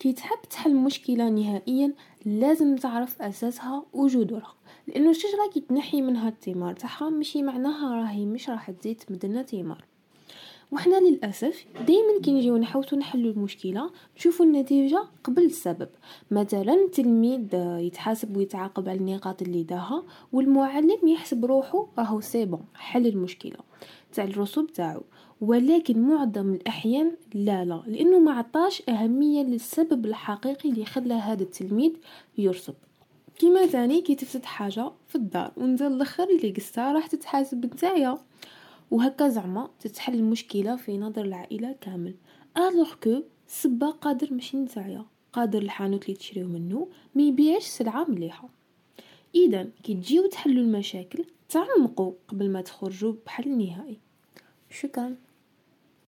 كي 0.00 0.12
تحب 0.12 0.38
تحل 0.50 0.76
مشكلة 0.76 1.28
نهائيا 1.28 1.92
لازم 2.24 2.76
تعرف 2.76 3.22
أساسها 3.22 3.82
وجذورها 3.92 4.54
لأنه 4.86 5.10
الشجرة 5.10 5.50
كي 5.54 5.60
تنحي 5.60 6.02
منها 6.02 6.28
الثمار 6.28 6.74
تاعها 6.74 7.10
مشي 7.10 7.42
معناها 7.42 7.94
راهي 7.94 8.26
مش 8.26 8.50
راح 8.50 8.70
تزيد 8.70 8.96
تمدلنا 8.96 9.42
ثمار 9.42 9.84
وحنا 10.72 11.00
للأسف 11.00 11.64
دائما 11.86 12.20
كي 12.22 12.32
نجيو 12.32 12.56
نحوسو 12.56 12.96
نحلو 12.96 13.30
المشكلة 13.30 13.90
نشوفو 14.16 14.44
النتيجة 14.44 15.04
قبل 15.24 15.44
السبب. 15.44 15.88
مثلا 16.30 16.74
التلميذ 16.74 17.54
يتحاسب 17.54 18.36
ويتعاقب 18.36 18.88
على 18.88 18.98
النقاط 18.98 19.42
اللي 19.42 19.62
داها 19.62 20.02
والمعلم 20.32 21.08
يحسب 21.08 21.44
روحو 21.44 21.86
راهو 21.98 22.20
سي 22.20 22.48
حل 22.74 23.06
المشكلة 23.06 23.56
تاع 24.12 24.24
الرسوب 24.24 24.72
تاعو. 24.72 25.02
ولكن 25.40 26.02
معظم 26.02 26.54
الأحيان 26.54 27.12
لا 27.34 27.64
لا 27.64 27.82
لأنه 27.86 28.18
ما 28.18 28.32
عطاش 28.32 28.82
أهمية 28.88 29.42
للسبب 29.42 30.06
الحقيقي 30.06 30.70
اللي 30.70 30.84
خلى 30.84 31.14
هذا 31.14 31.42
التلميذ 31.42 31.92
يرسب. 32.38 32.74
كيما 33.38 33.66
ثاني 33.66 34.00
كي 34.00 34.14
تفسد 34.14 34.44
حاجة 34.44 34.90
في 35.08 35.14
الدار 35.14 35.52
وانت 35.56 35.82
الآخر 35.82 36.28
اللي 36.30 36.50
قصتها 36.50 36.92
راح 36.92 37.06
تتحاسب 37.06 37.66
نتايا. 37.66 38.18
وهكا 38.90 39.28
زعما 39.28 39.70
تتحل 39.80 40.14
المشكلة 40.14 40.76
في 40.76 40.98
نظر 40.98 41.24
العائلة 41.24 41.76
كامل. 41.80 42.14
ألوغ 42.56 42.94
كو 42.94 43.22
سبا 43.46 43.90
قادر 43.90 44.32
ماشي 44.32 44.56
نتايا 44.56 45.04
قادر 45.32 45.62
الحانوت 45.62 46.04
اللي 46.04 46.16
تشريو 46.16 46.48
منه 46.48 46.88
ما 47.14 47.22
يبيعش 47.22 47.62
سلعة 47.62 48.04
مليحة. 48.10 48.48
اذا 49.34 49.68
كي 49.82 49.94
تجيو 49.94 50.26
تحلو 50.26 50.60
المشاكل 50.60 51.24
تعمقوا 51.48 52.12
قبل 52.28 52.50
ما 52.50 52.60
تخرجوا 52.60 53.14
بحل 53.26 53.58
نهائي. 53.58 53.98
شكرا. 54.70 55.16